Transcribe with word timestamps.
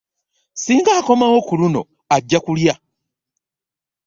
Ssinga 0.55 0.91
akomawo 0.99 1.37
ku 1.47 1.53
luno 1.59 1.81
ajja 2.15 2.39
kulya. 2.45 2.73